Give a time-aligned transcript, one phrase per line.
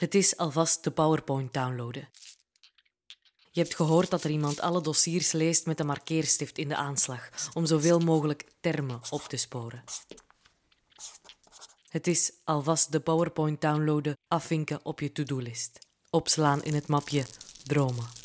[0.00, 2.08] Het is alvast de PowerPoint downloaden.
[3.50, 7.30] Je hebt gehoord dat er iemand alle dossiers leest met een markeerstift in de aanslag,
[7.52, 9.84] om zoveel mogelijk termen op te sporen.
[11.88, 15.78] Het is alvast de PowerPoint downloaden, afvinken op je to-do-list.
[16.10, 17.24] Opslaan in het mapje
[17.64, 18.19] Dromen.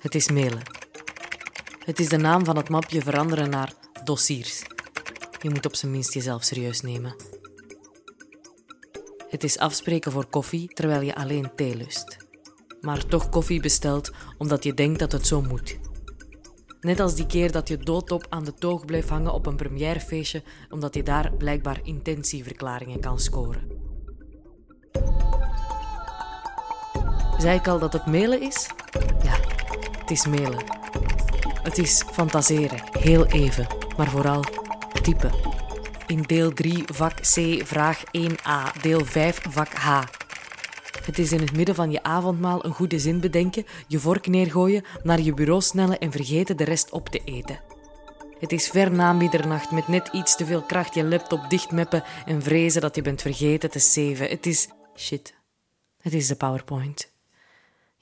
[0.00, 0.62] Het is mailen.
[1.84, 3.72] Het is de naam van het mapje veranderen naar
[4.04, 4.62] dossiers.
[5.42, 7.14] Je moet op zijn minst jezelf serieus nemen.
[9.28, 12.16] Het is afspreken voor koffie terwijl je alleen thee lust.
[12.80, 15.78] Maar toch koffie bestelt omdat je denkt dat het zo moet.
[16.80, 20.42] Net als die keer dat je doodop aan de toog bleef hangen op een premièrefeestje
[20.70, 23.70] omdat je daar blijkbaar intentieverklaringen kan scoren.
[27.38, 28.68] Zei ik al dat het mailen is?
[30.10, 30.64] Het is mailen.
[31.62, 33.66] Het is fantaseren, heel even,
[33.96, 34.44] maar vooral
[35.02, 35.32] typen.
[36.06, 40.02] In deel 3, vak C, vraag 1a, deel 5, vak H.
[41.04, 44.84] Het is in het midden van je avondmaal een goede zin bedenken, je vork neergooien,
[45.02, 47.60] naar je bureau snellen en vergeten de rest op te eten.
[48.38, 52.42] Het is ver na middernacht met net iets te veel kracht je laptop dichtmeppen en
[52.42, 54.28] vrezen dat je bent vergeten te saven.
[54.28, 55.34] Het is shit.
[56.00, 57.09] Het is de PowerPoint.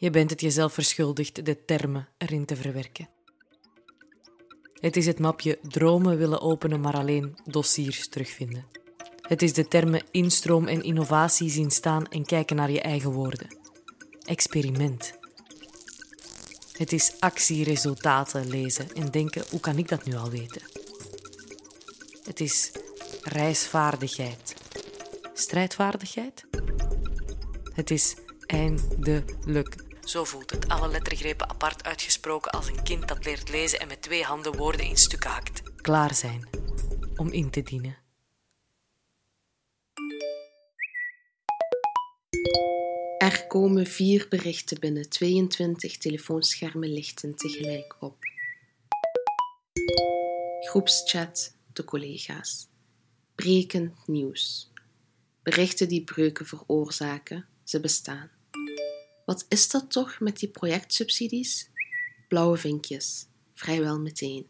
[0.00, 3.08] Je bent het jezelf verschuldigd de termen erin te verwerken.
[4.72, 8.66] Het is het mapje dromen willen openen, maar alleen dossiers terugvinden.
[9.20, 13.56] Het is de termen instroom en innovatie zien staan en kijken naar je eigen woorden.
[14.24, 15.18] Experiment.
[16.72, 20.62] Het is actieresultaten lezen en denken: hoe kan ik dat nu al weten?
[22.24, 22.72] Het is
[23.22, 24.54] reisvaardigheid.
[25.34, 26.44] Strijdvaardigheid?
[27.74, 33.48] Het is eindelijk zo voelt het, alle lettergrepen apart uitgesproken als een kind dat leert
[33.48, 35.62] lezen en met twee handen woorden in stukken hakt.
[35.76, 36.48] Klaar zijn
[37.16, 37.96] om in te dienen.
[43.18, 48.16] Er komen vier berichten binnen, 22 telefoonschermen lichten tegelijk op.
[50.60, 52.68] Groepschat, de collega's.
[53.34, 54.72] Brekend nieuws.
[55.42, 58.37] Berichten die breuken veroorzaken, ze bestaan.
[59.28, 61.70] Wat is dat toch met die projectsubsidies?
[62.28, 64.46] Blauwe vinkjes, vrijwel meteen.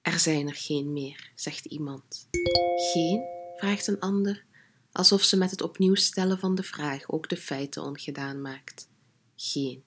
[0.00, 2.28] Er zijn er geen meer, zegt iemand.
[2.92, 3.22] Geen?
[3.56, 4.44] vraagt een ander,
[4.92, 8.88] alsof ze met het opnieuw stellen van de vraag ook de feiten ongedaan maakt.
[9.36, 9.84] Geen.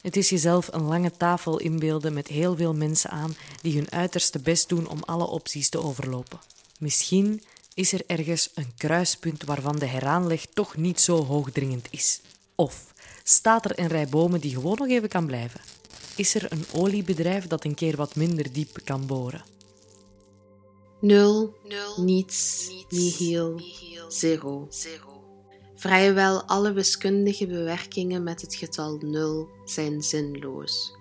[0.00, 4.38] Het is jezelf een lange tafel inbeelden met heel veel mensen aan die hun uiterste
[4.38, 6.38] best doen om alle opties te overlopen.
[6.78, 7.42] Misschien
[7.76, 12.20] is er ergens een kruispunt waarvan de heraanleg toch niet zo hoogdringend is?
[12.54, 15.60] Of staat er een rij bomen die gewoon nog even kan blijven?
[16.16, 19.44] Is er een oliebedrijf dat een keer wat minder diep kan boren?
[21.00, 24.66] Nul, Nul niets, niets nihil, nihil, zero.
[24.70, 25.22] zero.
[25.74, 30.92] Vrijwel alle wiskundige bewerkingen met het getal nul zijn zinloos.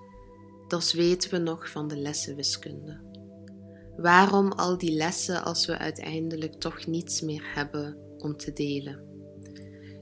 [0.67, 3.14] Dat weten we nog van de lessen wiskunde.
[3.97, 9.03] Waarom al die lessen als we uiteindelijk toch niets meer hebben om te delen?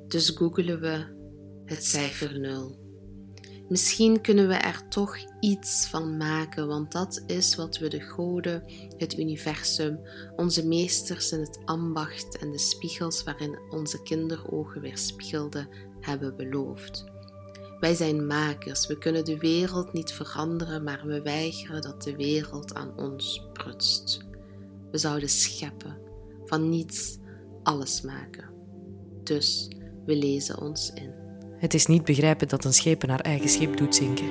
[0.08, 1.22] Dus googelen we
[1.66, 2.82] het cijfer 0.
[3.70, 8.64] Misschien kunnen we er toch iets van maken, want dat is wat we de goden,
[8.98, 10.00] het universum,
[10.36, 15.68] onze meesters in het ambacht en de spiegels waarin onze kinderogen weer spiegelden,
[16.00, 17.13] hebben beloofd.
[17.84, 22.74] Wij zijn makers, we kunnen de wereld niet veranderen, maar we weigeren dat de wereld
[22.74, 24.20] aan ons prutst.
[24.92, 25.98] We zouden scheppen,
[26.46, 27.18] van niets
[27.64, 28.50] alles maken.
[29.24, 29.68] Dus
[30.06, 31.14] we lezen ons in.
[31.58, 34.28] Het is niet begrijpen dat een schepen haar eigen schip doet zinken.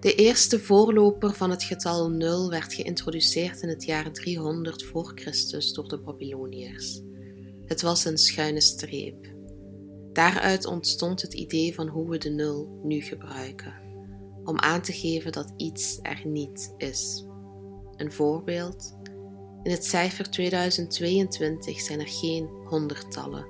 [0.00, 5.72] De eerste voorloper van het getal 0 werd geïntroduceerd in het jaar 300 voor Christus
[5.72, 7.00] door de Babyloniërs.
[7.66, 9.33] Het was een schuine streep,
[10.14, 13.74] Daaruit ontstond het idee van hoe we de nul nu gebruiken,
[14.44, 17.24] om aan te geven dat iets er niet is.
[17.96, 18.96] Een voorbeeld:
[19.62, 23.46] in het cijfer 2022 zijn er geen honderdtallen,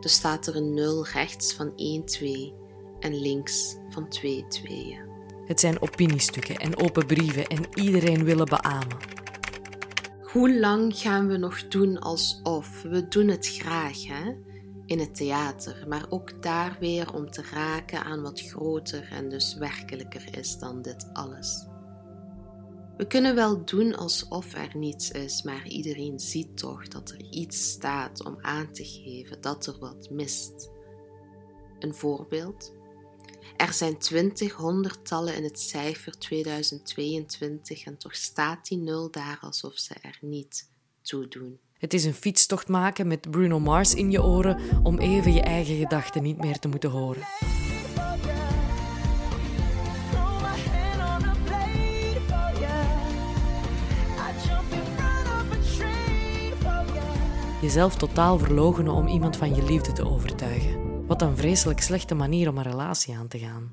[0.00, 2.54] dus staat er een nul rechts van 1 2
[3.00, 5.08] en links van 2 tweeën.
[5.46, 8.98] Het zijn opiniestukken en open brieven en iedereen willen beamen.
[10.22, 12.82] Hoe lang gaan we nog doen alsof?
[12.82, 14.34] We doen het graag, hè?
[14.90, 19.54] In het theater, maar ook daar weer om te raken aan wat groter en dus
[19.54, 21.66] werkelijker is dan dit alles.
[22.96, 27.70] We kunnen wel doen alsof er niets is, maar iedereen ziet toch dat er iets
[27.70, 30.70] staat om aan te geven dat er wat mist.
[31.78, 32.72] Een voorbeeld.
[33.56, 39.78] Er zijn twintig honderdtallen in het cijfer 2022 en toch staat die nul daar alsof
[39.78, 40.70] ze er niet
[41.02, 41.58] toe doen.
[41.78, 45.76] Het is een fietstocht maken met Bruno Mars in je oren om even je eigen
[45.76, 47.22] gedachten niet meer te moeten horen.
[57.60, 61.06] Jezelf totaal verlogenen om iemand van je liefde te overtuigen.
[61.06, 63.72] Wat een vreselijk slechte manier om een relatie aan te gaan.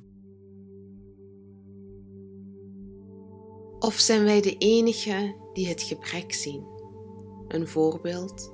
[3.80, 6.77] Of zijn wij de enigen die het gebrek zien?
[7.48, 8.52] Een voorbeeld.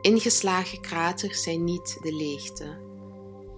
[0.00, 2.88] Ingeslagen kraters zijn niet de leegte.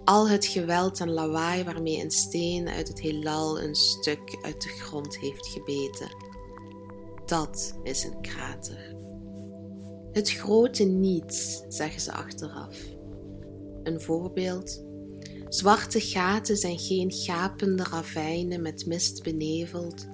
[0.04, 4.68] Al het geweld en lawaai waarmee een steen uit het heelal een stuk uit de
[4.68, 6.16] grond heeft gebeten.
[7.26, 8.96] Dat is een krater.
[10.12, 12.76] Het grote niets, zeggen ze achteraf.
[13.82, 14.84] Een voorbeeld.
[15.48, 20.06] Zwarte gaten zijn geen gapende ravijnen met mist beneveld,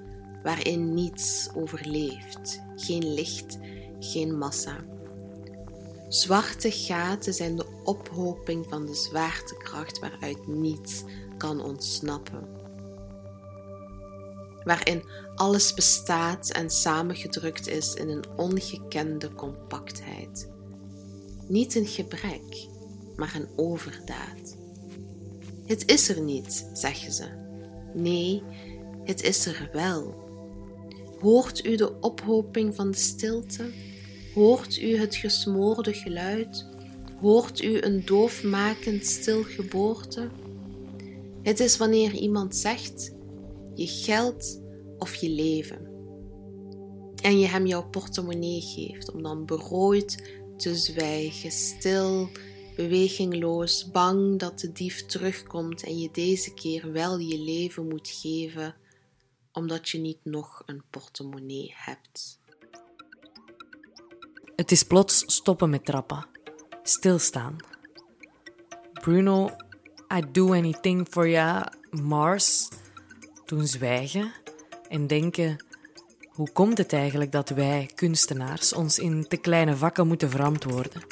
[0.42, 3.58] waarin niets overleeft, geen licht,
[4.00, 4.84] geen massa.
[6.08, 11.04] Zwarte gaten zijn de ophoping van de zwaartekracht waaruit niets
[11.38, 12.48] kan ontsnappen.
[14.64, 15.02] Waarin
[15.34, 20.48] alles bestaat en samengedrukt is in een ongekende compactheid.
[21.46, 22.66] Niet een gebrek,
[23.16, 24.56] maar een overdaad.
[25.66, 27.26] Het is er niet, zeggen ze.
[27.94, 28.42] Nee,
[29.04, 30.27] het is er wel.
[31.20, 33.70] Hoort u de ophoping van de stilte?
[34.34, 36.66] Hoort u het gesmoorde geluid?
[37.20, 40.28] Hoort u een doofmakend stilgeboorte?
[41.42, 43.14] Het is wanneer iemand zegt:
[43.74, 44.60] je geld
[44.98, 45.86] of je leven.
[47.22, 52.28] En je hem jouw portemonnee geeft om dan berooid te zwijgen, stil,
[52.76, 58.74] bewegingloos, bang dat de dief terugkomt en je deze keer wel je leven moet geven,
[59.58, 62.40] omdat je niet nog een portemonnee hebt.
[64.56, 66.26] Het is plots stoppen met trappen,
[66.82, 67.56] stilstaan.
[68.92, 69.50] Bruno,
[70.14, 72.68] I do anything for ya, Mars,
[73.44, 74.32] toen zwijgen
[74.88, 75.64] en denken:
[76.28, 81.02] hoe komt het eigenlijk dat wij, kunstenaars, ons in te kleine vakken moeten verantwoorden?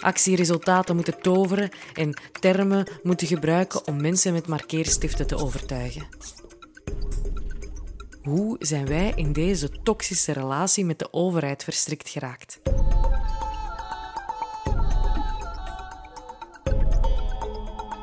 [0.00, 6.06] Actieresultaten moeten toveren en termen moeten gebruiken om mensen met markeerstiften te overtuigen.
[8.28, 12.60] Hoe zijn wij in deze toxische relatie met de overheid verstrikt geraakt?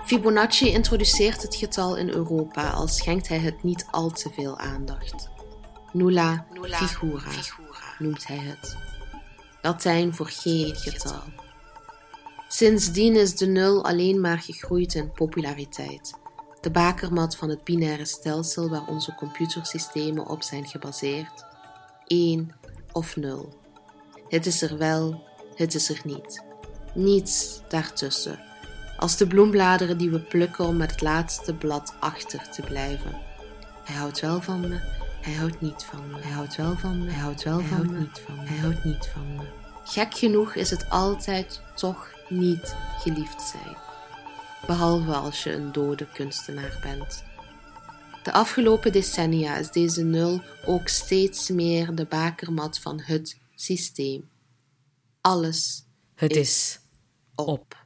[0.05, 5.29] Fibonacci introduceert het getal in Europa al schenkt hij het niet al te veel aandacht.
[5.91, 7.31] Nulla, figura,
[7.99, 8.77] noemt hij het.
[9.61, 11.23] Latijn voor geen getal.
[12.47, 16.13] Sindsdien is de nul alleen maar gegroeid in populariteit.
[16.65, 21.45] De bakermat van het binaire stelsel waar onze computersystemen op zijn gebaseerd.
[22.07, 22.51] 1
[22.91, 23.59] of 0.
[24.27, 25.23] Het is er wel,
[25.55, 26.43] het is er niet.
[26.93, 28.39] Niets daartussen
[28.97, 33.21] als de bloembladeren die we plukken om met het laatste blad achter te blijven.
[33.83, 34.79] Hij houdt wel van me,
[35.21, 36.19] hij houdt niet van me.
[36.19, 37.99] Hij houdt wel van me, hij houdt wel hij van houdt me.
[37.99, 38.45] Niet van me.
[38.45, 39.43] Hij houdt niet van me.
[39.83, 43.94] Gek genoeg is het altijd toch niet geliefd zijn.
[44.67, 47.23] Behalve als je een dode kunstenaar bent.
[48.23, 54.29] De afgelopen decennia is deze nul ook steeds meer de bakermat van het systeem.
[55.21, 56.79] Alles het is
[57.35, 57.84] op.